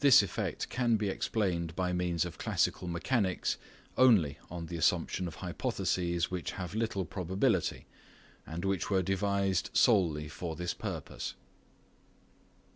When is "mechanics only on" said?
2.88-4.66